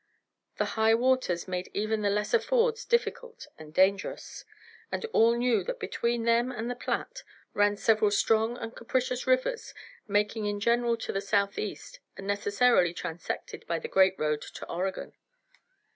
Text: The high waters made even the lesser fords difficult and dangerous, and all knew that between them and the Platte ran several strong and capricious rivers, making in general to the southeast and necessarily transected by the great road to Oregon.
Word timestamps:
The 0.57 0.65
high 0.73 0.95
waters 0.95 1.47
made 1.47 1.69
even 1.75 2.01
the 2.01 2.09
lesser 2.09 2.39
fords 2.39 2.85
difficult 2.85 3.45
and 3.59 3.71
dangerous, 3.71 4.45
and 4.91 5.05
all 5.13 5.35
knew 5.37 5.63
that 5.65 5.79
between 5.79 6.23
them 6.23 6.51
and 6.51 6.71
the 6.71 6.75
Platte 6.75 7.21
ran 7.53 7.77
several 7.77 8.09
strong 8.09 8.57
and 8.57 8.75
capricious 8.75 9.27
rivers, 9.27 9.75
making 10.07 10.47
in 10.47 10.59
general 10.59 10.97
to 10.97 11.11
the 11.11 11.21
southeast 11.21 11.99
and 12.17 12.25
necessarily 12.25 12.95
transected 12.95 13.67
by 13.67 13.77
the 13.77 13.87
great 13.87 14.15
road 14.17 14.41
to 14.41 14.67
Oregon. 14.67 15.13